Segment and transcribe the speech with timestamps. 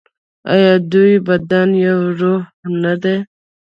[0.53, 2.41] آیا دوه بدن یو روح
[2.81, 3.15] نه دي؟